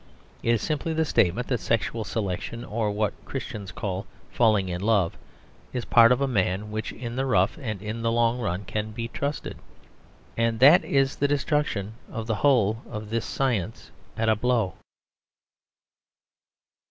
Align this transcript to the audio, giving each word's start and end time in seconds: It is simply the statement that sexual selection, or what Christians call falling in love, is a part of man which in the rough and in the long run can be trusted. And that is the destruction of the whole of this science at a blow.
It 0.41 0.49
is 0.53 0.63
simply 0.63 0.93
the 0.95 1.05
statement 1.05 1.45
that 1.49 1.59
sexual 1.59 2.03
selection, 2.03 2.65
or 2.65 2.89
what 2.89 3.13
Christians 3.23 3.71
call 3.71 4.07
falling 4.31 4.67
in 4.67 4.81
love, 4.81 5.15
is 5.73 5.83
a 5.83 5.85
part 5.85 6.11
of 6.11 6.27
man 6.27 6.71
which 6.71 6.91
in 6.91 7.15
the 7.17 7.25
rough 7.27 7.55
and 7.61 7.83
in 7.83 8.01
the 8.01 8.11
long 8.11 8.39
run 8.39 8.65
can 8.65 8.93
be 8.93 9.09
trusted. 9.09 9.59
And 10.35 10.59
that 10.59 10.83
is 10.83 11.17
the 11.17 11.27
destruction 11.27 11.93
of 12.11 12.25
the 12.25 12.37
whole 12.41 12.81
of 12.89 13.11
this 13.11 13.27
science 13.27 13.91
at 14.17 14.27
a 14.27 14.35
blow. 14.35 14.73